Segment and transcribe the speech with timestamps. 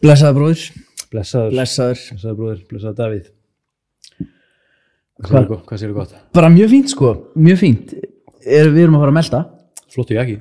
[0.00, 0.62] Blessaður bróður,
[1.10, 2.00] Blessaður, blessaður.
[2.10, 3.26] Blessaður bróðir, blessaður Davíð.
[5.20, 5.64] Hvað Hvað- séu gott?
[5.68, 6.14] Hvað séu gott?
[6.32, 7.92] Bara mjög fínt sko, mjög fínt.
[8.46, 9.40] Er, Við erum að fara að melda
[9.92, 10.38] Flottu jakki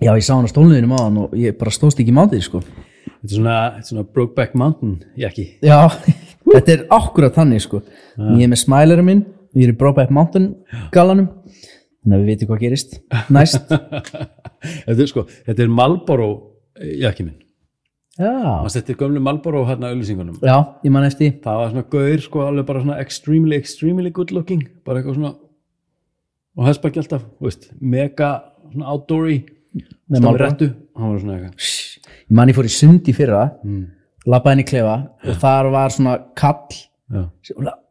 [0.00, 2.62] Já, ég sá hann á stólnuðinum á hann og ég bara stóðst ekki mátið sko.
[2.64, 5.76] Þetta er svona, þetta er svona Brokeback Mountain jakki Já,
[6.54, 7.82] þetta er akkurat þannig sko.
[8.16, 9.22] Ég er með smælarinn minn,
[9.54, 10.48] ég er í Brokeback Mountain
[10.96, 11.28] galanum
[12.00, 12.96] Þannig að við veitum hvað gerist
[13.32, 13.68] Næst.
[14.88, 16.30] Þetta er sko, þetta er Marlboro
[16.80, 17.36] jakki minn
[18.14, 20.54] Já, þetta er gömlu Marlboro hérna auðlýsingunum já
[20.86, 21.32] ég man eftir.
[21.42, 24.62] Það var svona gaur sko, alveg bara svona extremely, extremely good looking.
[24.86, 25.34] Bara eitthvað svona
[26.54, 28.30] og bara ekki alltaf, veist, mega
[28.70, 29.40] svona outdoory
[30.06, 30.44] Marlboro.
[30.44, 31.68] rettu, hann var svona eitthvað.
[32.24, 33.84] Ég man ég fór í sund í fyrra mm.
[34.30, 34.96] Labbaði inn í klefa
[35.26, 36.78] og þar var svona kall
[37.14, 37.26] Já,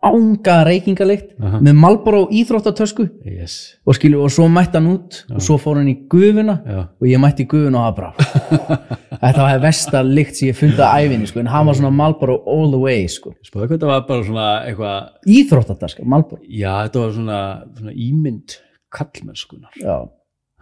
[0.02, 1.60] ánga reykingalikt Aha.
[1.62, 3.06] með Malboro íþróttatösku.
[3.30, 3.76] Yes.
[3.86, 6.80] Og skilu og svo mætti hann út og svo fór hann í gufuna Já.
[6.90, 8.80] og ég mætti í gufuna og það bara
[9.24, 12.38] þetta var versta lykt sem ég fundið að æfinni sko, en hann var svona Malboro
[12.50, 13.34] all the way sko.
[13.46, 17.40] Spáðu hvað þetta var bara svona eitthvað íþróttataska, Malboro Já, þetta var svona,
[17.80, 18.58] svona ímynd
[18.94, 19.96] kallmennskunar já.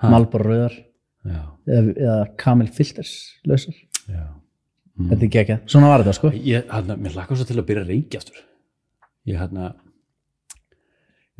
[0.01, 0.77] Malboro rauðar.
[1.21, 3.75] Eða, eða Camel Filters lausar.
[4.09, 4.25] Já.
[5.01, 6.31] Þetta er ekki, svona var þetta sko.
[6.33, 8.41] Ég, hérna, mér lakka svo til að byrja að reykja aftur.
[9.29, 9.69] Ég hérna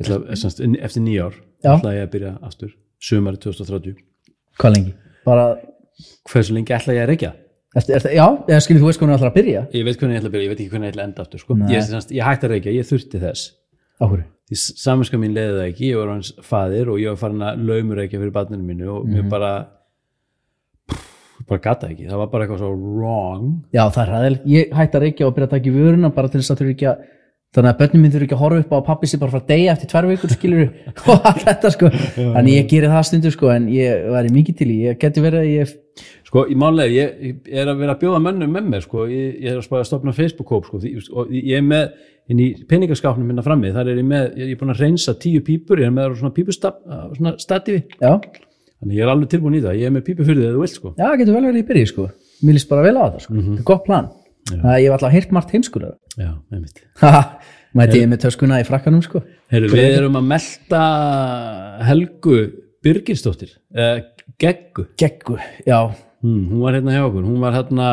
[0.02, 1.76] eftir nýjár Já.
[1.76, 3.96] ætla ég að byrja aftur sumari 2030
[4.58, 4.94] hvað lengi,
[5.26, 5.46] bara
[6.32, 7.32] Hversu lengi ætla ég að reykja?
[7.76, 10.14] eftir, eftir, já, eða skilu þú veist hvernig það ætlar að byrja Ég veit hvernig
[10.14, 11.54] ég ætla að byrja, ég veit ekki hvernig ég ætla að enda aftur sko.
[11.56, 11.68] Nei.
[11.72, 13.44] ég, semst, ég hætti að reykja, ég þurfti þess
[13.96, 17.20] á hverju, því saminska mín leiði það ekki, ég var hans faðir og ég var
[17.22, 19.14] farin að laumur reykja fyrir barninu mínu og Mhm.
[19.16, 19.52] mér bara
[20.90, 24.72] pff, bara gata ekki, það var bara eitthvað svo wrong já það er ræðileg ég
[24.78, 26.88] hætti að reykja og byrja að taka í vöruna bara til þess að þurfi ekki
[26.92, 26.98] að
[27.52, 29.74] þannig að börnum minn þurfi ekki að horfa upp á pappi sér bara frá degja
[29.74, 30.68] eftir tvær vikur skilur
[31.12, 31.92] og allt þetta sko.
[32.16, 35.44] Þannig ég geri það stundur sko en ég væri mikið til í, ég geti verið
[35.44, 35.76] að ég
[36.32, 37.08] Sko, í málega, ég,
[37.44, 39.82] ég er að vera að bjóða mönnum með mér, sko, ég, ég er að spara
[39.84, 40.78] að stopna Facebook-kóp, sko,
[41.20, 41.90] og ég er með
[42.32, 45.42] inn í peningaskápnum minna frammi, þar er ég með, ég er búin að reynsa tíu
[45.44, 46.32] pípur, ég er með svona
[48.00, 48.14] já,
[48.80, 50.56] þannig ég er alveg tilbúin í það, ég er með pípu fyrir þið,
[54.50, 56.82] það ég hef alltaf heyrt margt heimskulega Já, einmitt.
[57.78, 59.22] mæti ég með töskuna í frakkanum sko?
[59.52, 60.82] Heru, við erum að melta
[61.88, 62.40] Helgu
[62.82, 64.02] Birgirsdóttir, uh,
[64.42, 65.36] Geggu, geggu,
[65.66, 65.78] já,
[66.24, 67.88] hmm, hún var hérna hjá okkur, hún var hérna,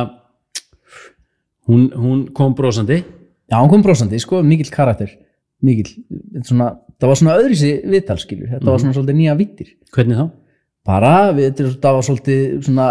[1.69, 5.11] hún, hún kom brosandi, já, hann kom brosandi sko, mikill karakter.
[5.61, 5.91] Mikill,
[6.47, 10.25] svona, það var svona öðrisi viðtalskilur, þetta var svona svolítið nýja vittir hvernig þá?
[10.87, 12.87] bara, við, þetta var svolítið svona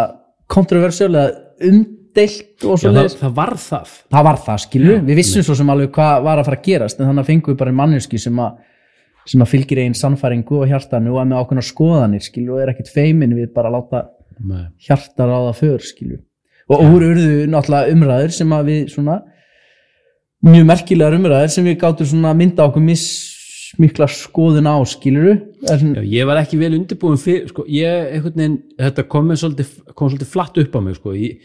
[0.53, 1.71] kontroversiálega
[2.19, 3.93] umdeilt og Já, svo það, það var það.
[4.15, 6.99] það var það skilur, við vissum svo sem alveg hvað var að fara að gerast,
[6.99, 8.57] en þannig að fengum við bara manneski sem að
[9.29, 12.73] sem að fylgir einn sannfæringu og hjartanu og er með ákveðna skoðanir skilur og er
[12.73, 14.05] ekkit feimin við bara að láta
[14.39, 14.69] Nei.
[14.87, 16.23] hjarta ráða för skilur
[16.69, 19.19] og úr urðu náttúrulega umræður sem að við svona
[20.49, 25.35] mjög merkilegar umræður sem við gátum svona mynda okkur mismikla skoðun á skiluru
[25.67, 30.33] Já, ég var ekki vel undirbúin fyrir, sko, ég, veginn, þetta kom, svolítið, kom svolítið
[30.33, 31.43] flatt upp á mig, sko, ég,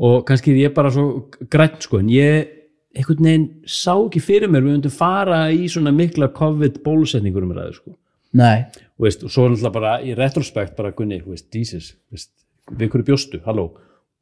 [0.00, 2.52] og kannski ég bara svo grænt, sko, en ég,
[2.96, 7.78] einhvern veginn, sá ekki fyrir mér, við myndum fara í svona mikla COVID-bólusetningur um ræðu,
[7.80, 7.94] sko,
[8.38, 8.66] nei,
[8.96, 12.32] og veist, og svo er náttúrulega bara í retrospekt, bara Gunni, veist, Jesus, veist,
[12.72, 13.70] við hverju bjóstu, halló,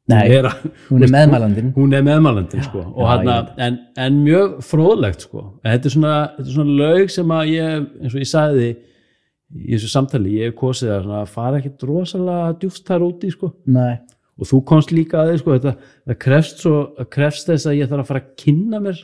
[0.09, 0.47] Nei, Hún er,
[0.89, 5.87] hún er meðmælandin hún er meðmælandin, sko, já, hana, en, en mjög fróðlegt, sko, þetta
[5.87, 9.91] er svona, þetta er svona lög sem að ég, eins og ég sagði í þessu
[9.91, 13.93] samtali, ég hef kosið að svona fara ekkit rosalega djúft þar úti, sko, nei,
[14.41, 15.73] og þú komst líka að þið, sko, þetta,
[16.09, 16.75] það krefst svo,
[17.13, 19.01] krefst þess að ég þarf að fara að kynna mér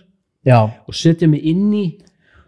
[0.48, 1.84] já, og setja mig inn í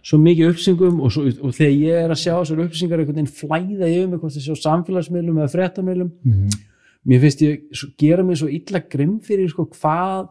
[0.09, 3.33] svo mikið upplýsingum og, svo, og þegar ég er að sjá þessar upplýsingar einhvern veginn
[3.39, 6.49] flæða yfir mig, hvort það sjá samfélagsmiðlum eða fréttamiðlum, Mhm.
[7.05, 10.29] mér finnst ég gera mig svo illa grimm fyrir sko, hvað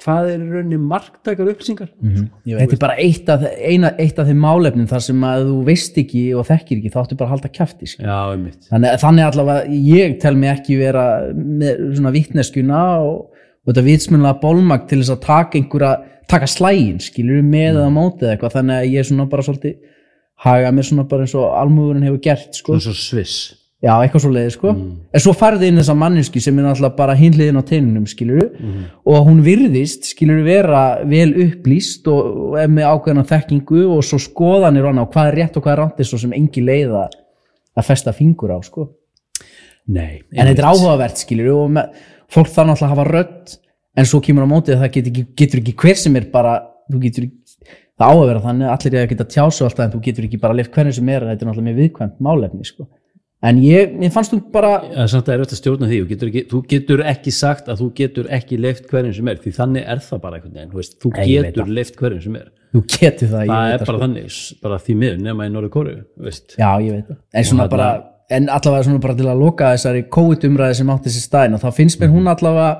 [0.00, 2.28] hvað er rauninni marktakar upplýsingar Mhm.
[2.46, 5.98] þetta er bara eitt af, eina, eitt af þeim málefnin þar sem að þú veist
[6.00, 8.08] ekki og þekkir ekki, þá áttu bara að halda kjafti skilur.
[8.08, 11.04] já, einmitt þannig, þannig allavega ég tel mig ekki vera
[11.34, 13.28] með svona vittneskuna og,
[13.66, 15.92] og þetta vitsmunlega bólmag til þess að taka einhverja,
[16.28, 19.76] taka slægin skilur með eða mótið eða eitthvað þannig að ég er svona bara svolítið
[20.44, 22.72] haga mér svona bara eins og almúðurinn hefur gert sko.
[22.72, 23.54] svona svo sviss
[23.84, 27.16] já, eitthvað svo leiði sko en svo farði inn þessa manneski sem er náttúrulega bara
[27.18, 28.46] hinliðin á teininum skilur
[29.04, 34.20] og hún virðist skilur vera vel upplýst og, og er með ákveðna þekkingu og svo
[34.22, 37.08] skoðanir annað og hvað er rétt og hvað er rátt er svo sem engi leiða
[37.74, 38.88] að festa fingur á sko.
[39.90, 43.56] Nei, en þetta er áhugavert skilur og með, fólk þarf náttúrulega að hafa rödd
[44.00, 46.54] en svo kemur á mótið að það getur ekki, getur ekki hver sem er bara
[46.88, 47.58] þú getur ekki,
[48.00, 50.28] það á að vera þannig að allir er að geta tjásu alltaf en þú getur
[50.28, 52.88] ekki bara lift hvernig sem er þetta er náttúrulega mjög viðkvæmt málefni sko.
[53.44, 56.30] En ég, mér fannst þú bara Það er samt að er að stjórna því, getur,
[56.32, 59.88] ekki, þú getur ekki sagt að þú getur ekki leift hverjum sem er, því þannig
[59.94, 62.48] er það bara einhvern veginn, þú veist, þú Nei, ég getur leift hverjum sem er,
[62.74, 65.72] þú getur það, ég það er bara þannig, s- bara því miður nema í Norður
[65.76, 65.94] Kóru,
[66.58, 67.20] Já, ég veit það.
[67.34, 67.88] En svona bara,
[68.38, 71.70] en allavega svona bara til að loka þessari COVID-umræði sem átti sér stæðin og þá
[71.76, 72.70] finnst mér hún allavega,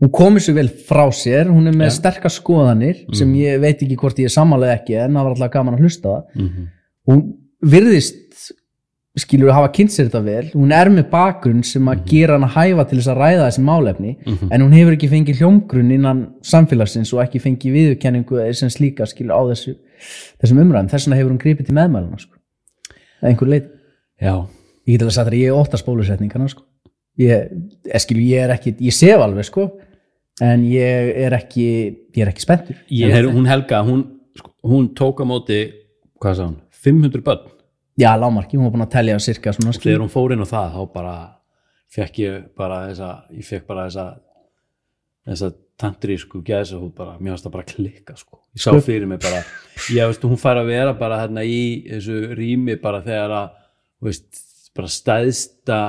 [0.00, 3.96] hún komið sér vel frá sér, hún er með sterkar skoðanir sem ég veit ekki
[4.00, 6.48] hvort ég er sammálega ekki en það var alltaf gaman að hlusta það.
[7.12, 7.20] Hún
[7.74, 8.50] virðist,
[9.22, 12.46] skilur við hafa kynnt sér þetta vel, hún er með bakgrunn sem að gera hann
[12.48, 14.14] að hæfa til þess að ræða þessi málefni
[14.50, 19.06] en hún hefur ekki fengið hljómgrunn innan samfélagsins og ekki fengið viðurkenningu eða sem slíka
[19.06, 19.76] skilur á þessu,
[20.42, 22.34] þessum umræðum, þess vegna hefur hún gripið til meðmæluna sko.
[23.22, 23.70] eða einhver leit
[24.18, 24.34] já,
[24.82, 26.66] ég get alveg sagt að ég er óttast bólusetningarna sko.
[27.22, 27.54] ég,
[27.86, 29.68] ég, skil, ég er ekki ég sef alveg sko
[30.42, 31.66] en ég er ekki
[32.14, 32.78] ég er ekki spenntur.
[33.30, 35.60] Hún Helga, hún, sko, hún tók á móti,
[36.18, 37.53] hvað sá hún, 500 börn,
[37.98, 40.48] já, lámarki, hún var búin að telja cirka svona skil þegar hún fór inn á
[40.50, 41.16] það, þá bara
[41.94, 44.06] fekk ég bara þessa, ég fekk bara þessa,
[45.30, 45.50] þessa
[45.80, 49.42] tantrísku gæsa hún bara, mér fannst það bara klikka sko, ég sá fyrir mig bara,
[49.94, 53.60] ég veist, hún fær að vera bara hérna í þessu rými bara þegar að,
[54.08, 54.42] veist,
[54.74, 55.80] bara stæðsta,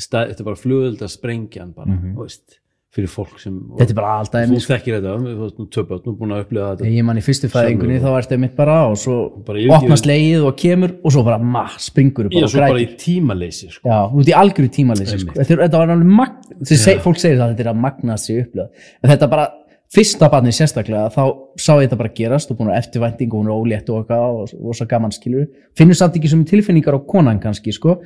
[0.00, 2.58] stæð, þetta er bara flugölda sprengjan bara, þú veist,
[2.90, 6.14] fyrir fólk sem, þetta er bara alltaf þú einnig þekkir þetta, veist, nú töpöld, nú
[6.18, 9.18] búin að upplifa þetta, ég man í fyrstu fæðingunni þá ertu einmitt bara og svo
[9.46, 12.82] Bara opnast leið og kemur og svo bara ma, springur já, bara og svo bara
[12.82, 13.86] í tímaleysi sko.
[13.86, 15.36] já, út í algjöru tímaleysi sko.
[15.38, 18.88] þetta, var alveg magn seg, fólk segir það að þetta er að magnast sig upplöð
[18.90, 19.44] en þetta bara,
[19.94, 21.22] fyrsta barni sérstaklega þá
[21.62, 24.42] sá ég þetta bara gerast og búin að eftirvænting og hún er ólétt og eitthvað
[24.42, 25.46] og, og svo gaman skilur
[25.78, 28.00] finnur samt ekki sem tilfinningar á konan kannski sko.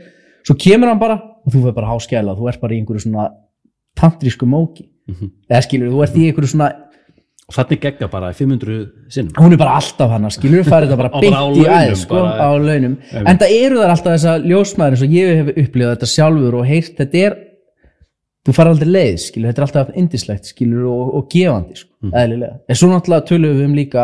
[0.44, 3.26] svo kemur hann bara og þú verður bara háskæla þú ert bara í einhverju svona
[3.98, 4.88] tantrísku móki.
[5.50, 6.70] Eða skilur, þú ert í einhverju svona
[7.44, 8.76] og þannig gegga bara í 500
[9.12, 9.34] sinnum.
[9.36, 12.46] Hún er bara alltaf hana, skilur farið þetta bara á í æð sko, bara.
[12.46, 16.08] á launum, en það eru þar alltaf þessa ljósmaður eins og ég hef upplifað þetta
[16.14, 17.36] sjálfur og heyrt, þetta er
[18.48, 22.10] þú farið aldrei leið, skilur, þetta er alltaf indislegt, skilur, og, og gefandi sko, Mm.
[22.20, 24.02] eðlilega, en svo náttúrulega tölum við um líka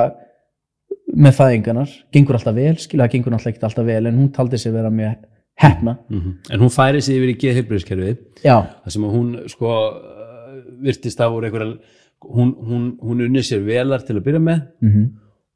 [1.20, 4.60] með fæðingarnar, gengur alltaf vel skilur, það gengur náttúrulega ekki alltaf vel en hún taldi
[4.62, 5.16] sig vera með
[5.60, 6.36] hefna Mhm.
[6.50, 11.18] en hún færi sig yfir í geðheilbriðskerfið já, það sem að hún sko uh, virtist
[11.18, 11.78] það voru einhverja
[12.20, 14.62] hún, hún, hún unni sér velar til að byrja með.
[14.84, 15.08] Mm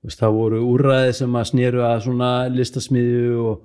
[0.05, 3.63] veist, það voru úrræði sem að sneru að svona listasmiðju og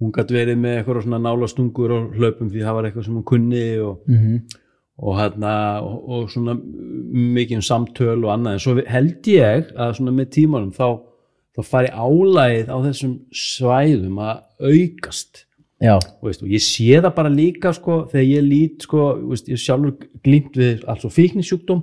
[0.00, 3.26] hún gæti verið með eitthvað svona nálastungur og hlaupum því það var eitthvað sem hún
[3.26, 4.36] kunni og, -hmm.
[5.02, 8.52] og, hérna, og, og svona mikið um samtöl og annað.
[8.52, 10.88] En svo held ég að svona með tímanum þá,
[11.56, 15.46] þá fari álægið á þessum svæðum að aukast
[16.26, 19.96] veist, og ég sé það bara líka sko, þegar ég lít sko, veist, ég sjálfur
[20.24, 21.80] glýmt við alls og fíknisjúkdóm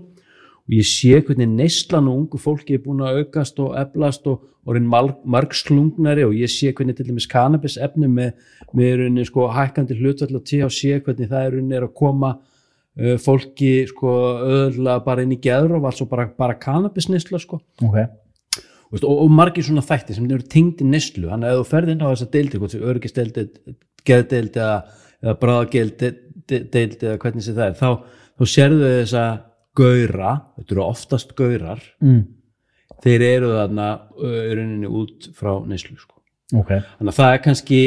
[0.67, 4.43] og ég sé hvernig neyslan og ungu fólki er búin að aukast og eflast og
[4.67, 8.35] orðin margslungnari og ég sé hvernig til dæmis cannabis efni með,
[8.75, 13.15] með rauninni sko hækkandi hlutvall og THC hvernig það er rauninni er að koma uh,
[13.23, 14.13] fólki sko
[14.59, 17.61] öðla bara inn í geður og alls og bara, bara cannabis neysla sko.
[17.79, 17.97] Ok.
[18.87, 21.63] Þú veist, og, og margir svona þætti sem eru tengd í neyslu þannig að ef
[21.63, 23.49] þú ferð inn á þessa deildi örgisdeildi,
[24.07, 24.79] geðdeild eða,
[25.23, 27.89] eða bráðageðdeild eða hvernig sem það er þá,
[28.37, 29.27] þá sérðu þessa
[29.77, 32.19] gaura þetta eru oftast gaurar mm.
[33.05, 33.87] þeir eru þarna
[34.17, 36.19] í rauninni út frá neyslu sko.
[36.57, 37.81] ok, þannig að það er kannski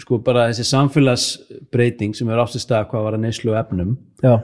[0.00, 4.36] sko bara þessi samfélagsbreyting sem er ástist að hvað var að neyslu efnum já,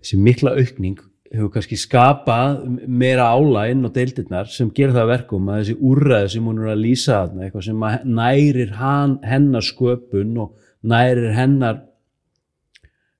[0.00, 1.00] þessi mikla aukning
[1.32, 6.30] hefur kannski skapað meira álæginn og deildirnar sem gerir það að verkum að þessi úrræði
[6.34, 7.84] sem hún er að lýsa þarna, eitthvað sem
[8.20, 11.82] nærir hann, hennar sköpun og nærir hennar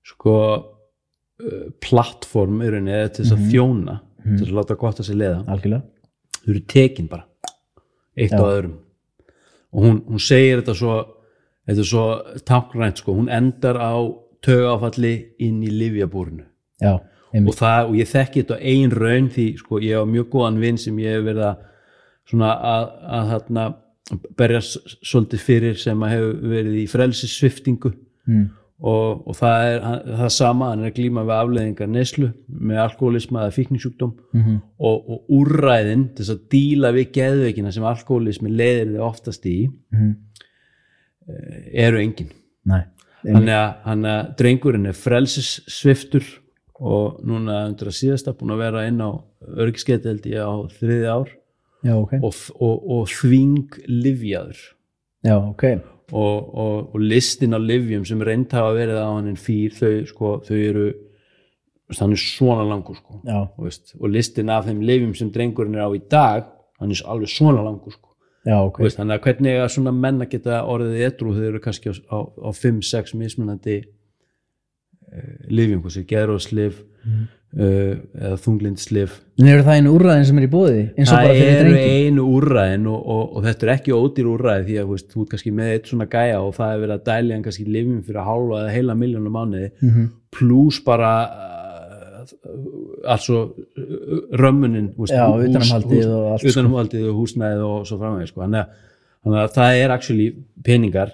[0.07, 5.03] sko uh, plattform í rauninni eða til þess að þjóna til þess að láta gott
[5.03, 5.43] að sér leiða.
[5.55, 5.83] Algjörlega.
[6.41, 7.27] Þau eru tekin bara
[8.17, 8.39] eitt Já.
[8.39, 8.79] á öðrum.
[9.77, 10.97] Og hún, hún segir þetta svo
[11.67, 12.05] þetta er svo
[12.47, 13.95] táknrænt sko hún endar á
[14.47, 16.45] tögáfalli inn í livjabúrinu
[16.83, 17.01] já,
[17.35, 20.61] og, það, og ég þekki þetta á ein raun því sko ég á mjög góðan
[20.63, 21.65] vinn sem ég hef verið að
[22.43, 22.87] að,
[23.19, 23.65] að þarna
[24.39, 27.91] berjast svolítið fyrir sem að hefur verið í frelsissviftingu
[28.27, 28.45] mm.
[28.87, 29.81] og, og það er
[30.21, 34.57] það sama, hann er að glíma við afleðingar neslu með alkoholisma eða fíkningsjúkdóm Mhm.
[34.79, 39.57] og, og úrræðin þess að díla við geðveikina sem alkoholismi leiðir þið oftast í
[39.93, 40.15] Mhm.
[41.75, 42.31] eru engin
[42.65, 42.83] nei,
[43.51, 46.23] er, hann er, drengurinn er frelsissviftur
[46.81, 49.11] og núna undir að síðasta búin að vera inn á
[49.57, 51.35] örgiskeiti held ég á þriði ár.
[51.87, 52.17] Já, ok.
[52.21, 54.65] Og, og, og þving livjaður
[55.27, 55.65] já, ok,
[56.13, 59.95] og, og, og listin á livjum sem reynd hafa verið á hann en fýr þau,
[60.11, 60.87] sko, þau eru
[62.01, 63.21] hann er svona langur sko.
[63.63, 67.33] veist, og listin af þeim livjum sem drengurinn er á í dag hann er alveg
[67.33, 68.15] svona langur sko.
[68.47, 68.81] já, ok.
[68.81, 71.95] Þú veist, þannig að hvernig að svona menn að geta orðið edru þeir eru kannski
[71.95, 73.79] á, á, á 5-6 mismunandi
[75.49, 77.27] lifjum, hvað sér, geðróslif Mhm.
[77.63, 82.25] uh, eða þunglindslif en eru það einu úrræðin sem er í bóði það eru einu
[82.35, 85.53] úrræðin og, og, og þetta er ekki ódýr úrræði því að veist, þú ert kannski
[85.55, 88.59] með eitt svona gæja og það er verið að dælja hann kannski lifjum fyrir hálfa
[88.65, 89.91] eða heila miljónu mánuði mm.
[89.95, 90.09] -hmm.
[90.35, 91.13] pluss bara
[93.07, 96.49] altså uh, römmunin veist, Já, hús- utanumhaldið hús- og allt, sko.
[96.51, 98.41] utanumhaldið og húsnæðið og svo framvegis sko.
[98.43, 98.67] þannig, að,
[99.25, 100.29] þannig að það er actually
[100.65, 101.13] peningar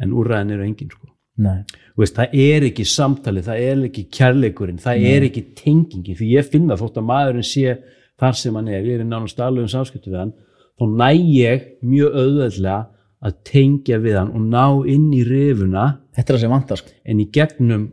[0.00, 1.06] en úrræðin eru engin sko.
[1.40, 1.62] Nei.
[2.00, 6.48] Veist, það er ekki samtalið, það er ekki kærleikurinn, það er ekki tengingin því ég
[6.52, 7.74] finna þótt að maðurinn sé
[8.20, 10.34] þar sem hann er, ég er nánast alvegum samskiptu við hann,
[10.80, 12.80] þá næ ég mjög auðveldlega
[13.20, 16.94] að tengja við hann og ná inn í rifuna þetta er það sem vantar sko.
[17.04, 17.88] en í gegnum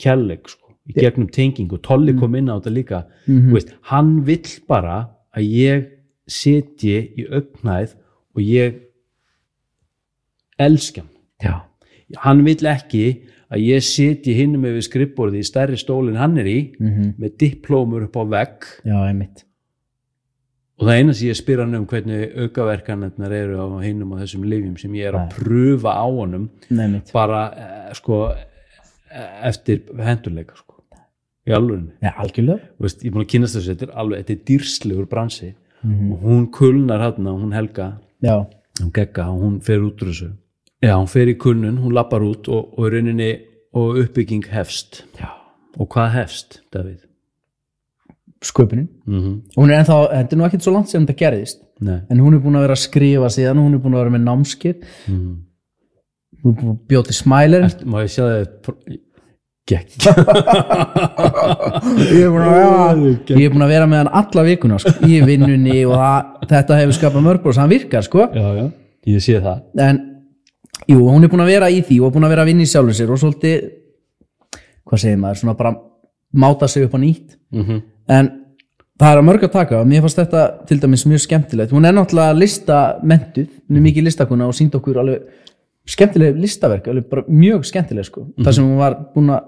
[0.00, 1.80] kærleik sko, í gegnum tengingu.
[1.84, 3.00] Tolli kom inn á þetta líka.
[3.26, 5.00] Þú veist, hann vill bara
[5.36, 5.88] að ég
[6.30, 7.96] setji í augnaðið
[8.36, 8.78] og ég
[10.60, 11.12] elska hann.
[11.40, 11.54] Já,
[12.18, 16.72] hann vill ekki að ég sitji hinnum yfir skrippborði í stærri stólinn hann er í
[16.78, 17.14] Mhm.
[17.18, 18.64] með diplómur upp á vegg.
[18.84, 19.44] Já, einmitt.
[20.80, 24.44] Og það eina sem ég spyr hann um hvernig aukaverkanirnar eru á hinnum og þessum
[24.48, 30.56] lifjum sem ég er að pröfa á honum Nei, bara eh, sko eh, eftir hendurleika
[30.56, 30.66] sko.
[31.46, 32.60] Í algjörlega.
[32.78, 35.54] Þú veist, ég er búin að kynast þessu þetta er alveg, þetta er dýrslegur bransi.
[35.82, 36.12] Mhm.
[36.12, 38.46] og hún kulnar hann hún Helga, já,
[38.80, 40.32] hún gegga og hún fer út úr þessu
[40.82, 43.30] já, hún fer í kunnun, hún lappar út og, og rauninni
[43.76, 45.04] og uppbygging hefst.
[45.20, 45.30] Já.
[45.78, 47.06] og hvað hefst, Davíð?
[48.40, 48.88] sköpunin.
[49.06, 52.00] Mm hún er ennþá, þetta er nú ekkert svo langt sem þetta gerðist Nei.
[52.08, 54.14] en hún er búin að vera að skrifa síðan og hún er búin að vera
[54.14, 55.36] með námskip mm.
[56.40, 57.68] hún er búin að bjóti smælir.
[57.84, 58.98] Má ég sjá það
[59.70, 60.02] Gekk.
[62.10, 62.78] Ég er búin að vera
[63.36, 66.78] ég er búin að vera með hann alla vikuna sko, í vinnunni og það, þetta
[66.80, 68.24] hefur skapað mörgbróðs, hann virkar sko.
[68.34, 68.64] Já, já,
[69.12, 69.60] ég sé það.
[69.84, 70.00] En
[70.88, 72.70] jú, hún er búin að vera í því og búin að vera að vinna í
[72.70, 73.70] sjálfur sér og svolítið
[74.88, 75.74] hvað segir maður, svona bara
[76.32, 77.36] máta sig upp á nýtt.
[77.50, 77.82] Mm -hmm.
[78.08, 78.30] en
[78.98, 81.72] það er að mörg að taka og mér fannst þetta til dæmis mjög skemmtilegt.
[81.72, 85.22] Hún er náttúrulega listamentuð hún er mikið listakuna og sínd okkur alveg
[85.86, 89.42] skemmtileg listaverk, alveg bara mjög skemmtileg sko, þar sem hún var búin að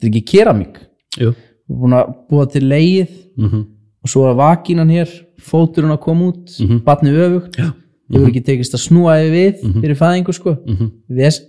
[0.00, 0.78] þetta er ekki keramík,
[1.18, 1.34] hún
[1.68, 3.64] var búin að búa til leið mm -hmm.
[4.02, 6.84] og svo var vakinan hér fóturinn að koma út, mm -hmm.
[6.84, 7.58] batni öfugt.
[7.58, 7.72] Já
[8.12, 10.56] hefur ekki tekist að snúa yfir við fyrir fæðingu sko.
[10.66, 10.90] Mm -hmm.
[11.08, 11.42] Ves,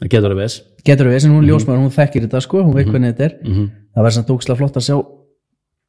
[0.00, 2.88] Það getur að veðs getur við sem hún ljósmaður, hún þekkir þetta sko hún veit
[2.88, 3.66] hvernig þetta er, mm -hmm.
[3.94, 4.96] það var samt ókslega flott að sjá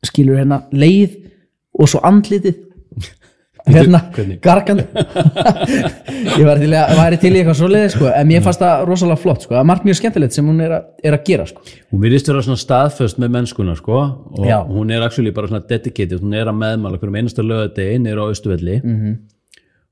[0.10, 1.18] skilur hérna leið
[1.80, 2.68] og svo andlitið.
[3.62, 4.00] Hérna,
[4.42, 4.88] gargandi.
[6.40, 9.22] Ég væri til, að, væri til í eitthvað svoleiði sko, en mér fannst það rosalega
[9.22, 11.62] flott sko, það er margt mjög skemmtilegt sem hún er, að, er að gera sko.
[11.94, 14.58] Hún virðist vera svona staðföst með mennskuna sko og Já.
[14.66, 16.18] hún er actually bara svona dedicated.
[16.26, 19.16] Hún er að meðmæla hverjum einasta lögadegi niður á Östuvelli mm -hmm.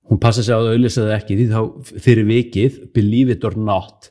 [0.10, 1.62] Hún passa sig á að auðlýsa það ekki því þá
[2.06, 4.10] fyrir vikið, believe it or not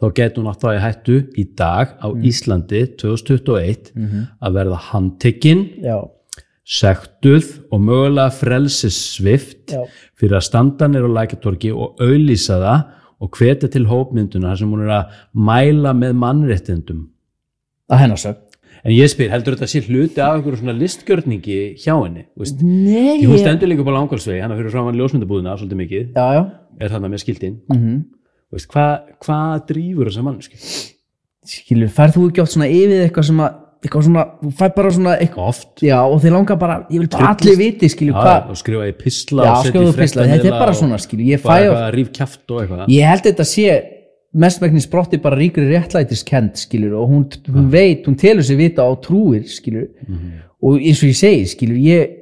[0.00, 3.92] þá getur hún átt það í hættu í dag á Íslandi 2021
[4.40, 5.66] að verða handtekinn
[6.70, 9.82] sektuð og mögulega frelsissvift Já.
[10.18, 12.84] fyrir að standa nýr á lækjartorki og auðlýsa það
[13.20, 17.02] og hvetja til hópmynduna sem hún er að mæla með mannréttindum.
[17.90, 18.38] Að hennar sög
[18.84, 22.62] en ég spyr, heldur þetta sé hluti af einhverju svona listgjörningi hjá henni veist?
[22.62, 26.42] nei, Því hún stendur líka på langálsvegi, hann fyrir framan ljósmyndabúðina svolítið mikið, já, já
[26.80, 27.98] er þarna með skiltin mm -hmm.
[28.54, 28.92] veist, hvað
[29.26, 30.60] hva drífur þessa manneski?
[31.50, 34.90] skilur, færð þú ekki oft svona yfir eitthvað sem að eitthvað svona, þú fær bara
[34.92, 38.20] svona eitthvað, Oft, já, og þeir langar bara ég vil bara allir viti, skilur, já,
[38.20, 40.98] hvað og skrifa í pisla já, og setja í pisla, þetta er bara og svona,
[41.00, 41.94] skilur, ég fæ eitthvað að
[42.50, 43.78] og eitthvað ég held þetta sé
[44.32, 48.92] mestmæknis brotti bara ríkri réttlætiskend skilur og hún, hún veit, hún telur sig vita á
[49.02, 49.88] trúir skilur
[50.62, 52.16] og eins og ég segi skilur ég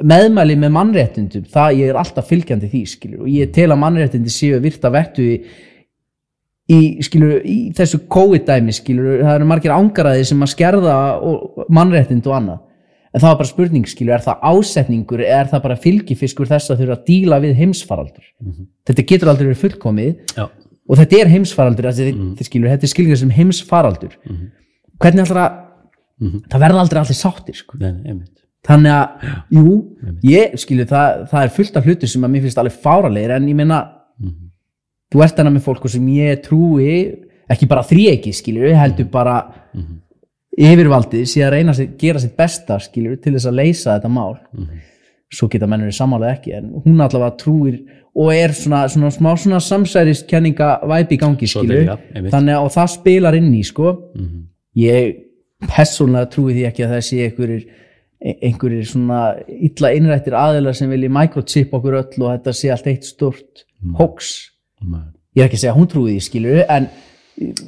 [0.00, 4.32] meðmæli með mannréttindum það ég er alltaf fylgjandi því skilur og ég tel að mannréttindi
[4.32, 5.36] séu virta vettu í,
[6.70, 12.26] í skilur í þessu COVID-dæmi skilur það eru margir ángaraði sem að skerða og, mannréttind
[12.30, 12.66] og annað.
[13.10, 16.84] En það var bara spurning skilur, er það ásetningur er það bara fylgifiskur þess að
[16.84, 18.26] þurfa að díla við heimsfaraldur?
[18.86, 20.12] Þetta getur aldrei verið fullkomið.
[20.36, 20.44] Já,
[20.90, 24.16] og þetta er heimsfaraldur þessi, þetta, skilur, þetta er skilgjað sem heimsfaraldur.
[25.00, 25.46] Hvernig allra
[26.20, 27.78] það verða aldrei allir sáttir sko.
[27.80, 28.18] nei,
[28.66, 29.76] þannig að, jú
[30.26, 33.48] ég, skilur, það, það er fullt af hluti sem að mér finnst alveg fáralegir en
[33.48, 33.80] ég meina
[35.10, 36.90] þú ert enna með fólk sem ég trúi
[37.50, 39.38] ekki bara þríegi, skilur, heldur bara
[40.60, 44.36] yfirvaldið sé að reyna að gera sitt besta, skilur, til þess að leysa þetta mál
[45.30, 47.80] svo geta mennur samanlega ekki en hún allavega trúir
[48.18, 52.32] og er svona, svona smá svona samsærist kenninga væp í gangi já, einmitt.
[52.32, 53.92] þannig að það spilar inn í sko.
[54.76, 55.20] Ég
[55.70, 57.62] persónulega trúi því ekki að það sé einhverjir
[58.20, 62.90] e- einhverjir svona illa innrættir aðilar sem vilji microchip okkur öll og þetta sé allt
[62.90, 63.64] eitt stort
[63.98, 64.32] hoax.
[65.36, 66.88] Ég er ekki að segja hún trúi því skilur en,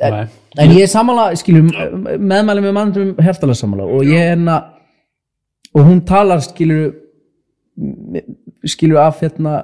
[0.03, 0.19] en,
[0.59, 1.71] en ég er sammála skilur
[2.19, 4.59] meðmæli með mannum hertalega sammála og ég er hérna
[5.73, 6.91] og hún talar skilur
[8.67, 9.63] skilur af hérna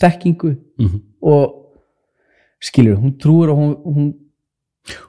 [0.00, 1.00] þekkingu Mhm.
[1.22, 1.58] og
[2.62, 4.12] skilur, hún trúir og hún, hún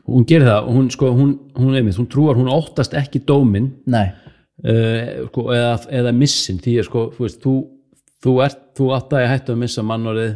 [0.08, 3.72] hún gerir það og hún, sko, hún, hún, einmitt, hún trúar hún óttast ekki dómin
[4.64, 7.54] uh, sko, eða, eða missin því að sko, þú veist, þú,
[8.24, 10.36] þú ert þú átt að hættu að missa mannorið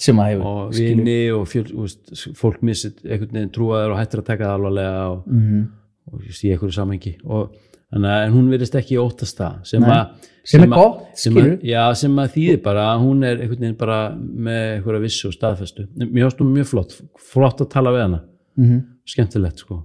[0.00, 4.20] sem að hefur og vini og fjöl, veist, fólk missir einhvern veginn trúaður og hættir
[4.22, 5.66] að taka það alvarlega og, Mhm.
[6.12, 7.54] og ég sé einhverju samengi og
[7.90, 9.94] þannig að en hún virðist ekki óttast það sem Nei.
[9.96, 13.60] að Sem er gott, sem að, já, sem að þýðir bara að hún er einhvern
[13.60, 15.84] veginn bara með einhverja vissu og staðfestu.
[16.00, 18.20] Mér finnst hún mjög flott, flott að tala við hana.
[18.56, 18.78] Mhm.
[19.10, 19.82] skemmtilegt sko.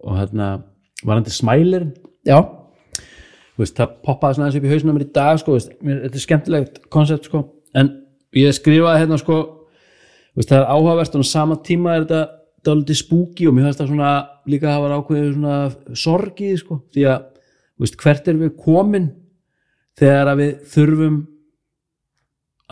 [0.00, 0.48] Og hérna
[1.04, 1.92] var hann til smælirinn?
[2.26, 2.40] Já,
[3.58, 6.02] veist, það poppaði svona aðeins upp í hausinu á mér í dag sko, veist, mér,
[6.04, 7.92] þetta er skemmtilegt koncept sko, en
[8.38, 9.38] ég skrifaði hérna sko,
[10.38, 12.22] veist, það er áhugavert og á sama tíma er þetta
[12.68, 14.12] dálítið spúki og mér finnst það svona
[14.50, 17.26] líka að hafa ákveðið svona sorgið sko, því að,
[17.78, 19.10] veist, hvert er við komin
[19.98, 21.18] þegar að við þurfum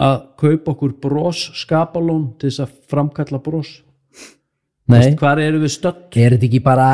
[0.06, 3.78] að kaupa okkur bros skapalón til þess að framkalla bros?
[4.86, 5.16] Nei.
[5.18, 6.08] hvar eru við stödd?
[6.14, 6.88] Er þetta ekki bara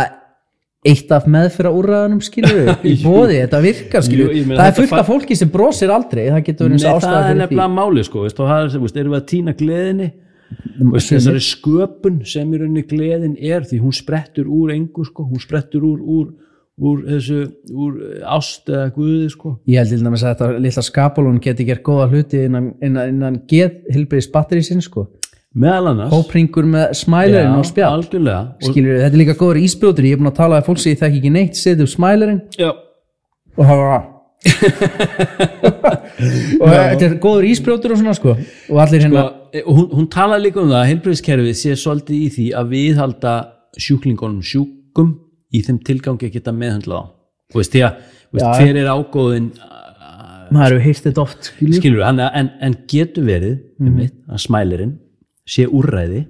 [0.82, 5.06] eitt af meðfyrir úrraðanum skilur í bóði, þetta virkar skilur Jú, það er fullt af
[5.06, 7.42] fólki sem brosir aldrei það getur verið eins það ástæða er fyrir því.
[7.42, 10.08] nefnilega máli sko, veist, og það er, veist, erum við að týna gleðinni?
[10.52, 11.12] Veist, Sumir.
[11.12, 15.86] þessari sköpun sem í rauninni gleðin er því hún sprettur úr engu sko, hún sprettur
[15.86, 16.32] úr, úr,
[16.80, 17.40] úr þessu,
[17.72, 17.96] úr
[18.32, 19.56] ást eða guði sko.
[19.68, 23.40] Ég held til dæmis að þetta litla skapalón geti gert góða hluti innan, innan, innan
[23.50, 25.08] get hilbriðis batterísinn sko.
[25.52, 27.98] Meðal annars hópringur með smælerinn og spjall.
[27.98, 28.40] algjörlega.
[28.56, 30.94] Og, skilur, þetta er líka góður ísbrjótur ég er búin að tala að fólk sem
[30.94, 31.60] ég þekki ekki neitt.
[31.60, 32.70] Setja upp smælerinn já,
[33.58, 34.00] og hafa
[36.62, 38.32] og þetta er góður ísbrjótur og svona sko.
[38.72, 42.16] Og allir hérna og, og hún, hún talaði líka um það að heilbreyðskerfið sé svolítið
[42.16, 43.34] í því að viðhalda
[43.76, 45.12] sjúklingunum sjúkum
[45.52, 47.04] í þeim tilgangi að geta meðhandla á
[47.52, 48.00] þú veist, því að
[48.32, 49.50] hver er ágóðin
[50.52, 53.88] maður hefur heyrst þetta oft skilur skilur en, en, en getur verið mm.
[53.88, 54.94] einmitt, að smælirinn
[55.48, 56.24] sé úrræði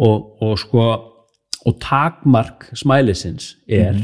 [0.00, 0.86] og, og sko
[1.60, 3.98] og takmark smælisins er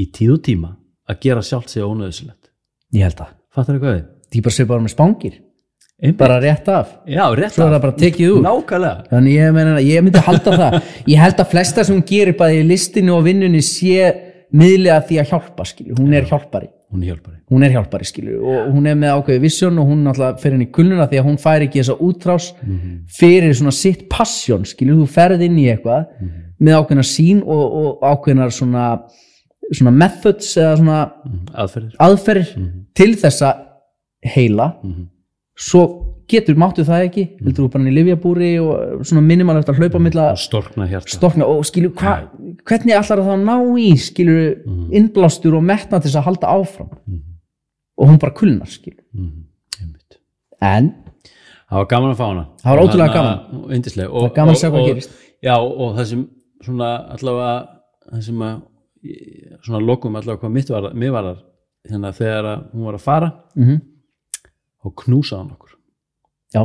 [0.00, 0.72] í tíð og tíma
[1.10, 2.50] að gera sjálft sig ónöðusilegt
[2.96, 4.06] ég held að, fattar þið hvað við?
[4.30, 5.38] því bara sé bara með spángir
[6.02, 6.16] Einmitt.
[6.18, 6.88] bara rétt af.
[7.06, 8.42] Já, rétt svo er það bara tekið út.
[8.46, 9.04] Nákvæmlega.
[9.10, 10.80] Þannig ég, meina, ég myndi halda það.
[11.06, 14.10] Ég held að flesta sem hún gerir bæði í listinu og vinnunni sé
[14.52, 16.68] miðlega því að hjálpa skilur, hún er hjálpari.
[16.90, 17.36] Hún er hjálpari.
[17.52, 20.64] Hún er hjálpari skilur og hún er með ákveði vision og hún náttúrulega fer inn
[20.64, 22.48] í kulnuna því að hún fær ekki þessa útrás
[23.20, 26.08] fyrir svona sitt passion skilur, þú ferð inn í eitthvað
[26.58, 28.88] með ákveðna sín og, og ákveðnar svona,
[29.70, 31.46] svona methods eða svona Mhm.
[31.54, 31.94] aðferðir.
[32.00, 32.50] aðferðir
[32.94, 33.52] til þessa
[34.34, 34.72] heila
[35.60, 35.82] svo
[36.30, 37.24] getur máttu það ekki?
[37.42, 41.10] Heldur þú bara inn í livjabúri og svona minimalegt að hlaupa milla storkna hjarta.
[41.16, 42.14] Storkna og skilur hva,
[42.68, 44.44] hvernig ætlar það að ná í skilur
[44.94, 46.90] innblástur og metna til þess að halda áfram?
[48.00, 48.68] Og hún bara kulnar
[49.12, 49.44] Mhm.
[49.80, 50.18] Einmitt.
[50.62, 50.94] en?
[51.70, 52.46] Það var gaman að fá hana.
[52.62, 53.38] Það var ótrúlega gaman.
[53.84, 55.10] Það var gaman að og- hvað gerist.
[55.42, 56.28] já og það sem
[56.64, 57.68] svona allavega
[58.12, 58.62] það sem að
[59.66, 61.36] svona lokum allavega hvað mitt var mér var
[61.88, 63.80] þannig að þegar hún var að fara mm -hmm.
[64.84, 65.76] Og knúsa hann okkur.
[66.54, 66.64] Já,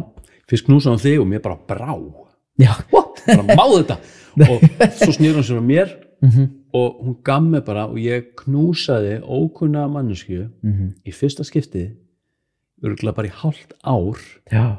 [0.50, 1.96] fyrst knúsa hann þig og mér bara brá.
[3.26, 3.98] Bara má þetta?
[4.52, 4.60] Og
[5.00, 5.90] svo snýr hann sér á mér
[6.22, 10.90] mm og hún gaf mig bara og ég knúsaði ókunna mannesku -hmm.
[11.08, 11.96] í fyrsta skiptið
[12.84, 14.20] örgulega bara í hálft ár.
[14.52, 14.78] Já,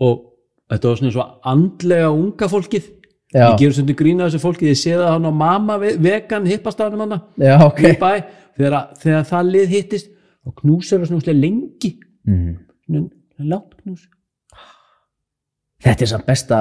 [0.00, 0.34] og
[0.70, 2.84] þetta var svona svo andlega unga fólkið.
[3.34, 6.46] Já, ég gerur stundum grína þessu fólkið ég sé það hann á mamma ve- vegan
[6.46, 7.80] hippastafnum hann já, ok.
[7.80, 8.12] Í bæ.
[8.56, 10.10] Þegar, þegar það lið hittist
[10.46, 12.00] og knúsar það svona lengi.
[12.26, 12.56] Mm.
[12.56, 14.06] svona langt knús
[15.84, 16.60] þetta er samt besta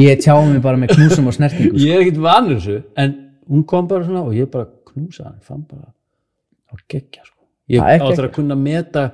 [0.00, 1.84] ég tjáum mig bara með knúsum og snertingu sko.
[1.86, 3.14] ég er ekkert vanur þessu en
[3.48, 5.88] hún kom bara svona og ég bara knúsa hann fann bara
[6.70, 7.46] á geggja sko.
[7.72, 9.08] ég Það áttur að kunna meta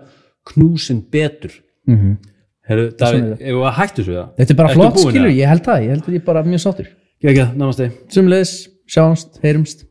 [0.53, 1.55] knúsin betur
[1.87, 2.21] mm -hmm.
[2.63, 3.41] Svona Davíð, er það.
[3.41, 5.91] ef við að hættu svo það þetta er bara flott skilur, ég held það ég
[5.91, 6.89] held að ég bara mjög sáttur
[7.23, 9.87] Gekkja, namaste sumleðis, sjáumst, heyrumst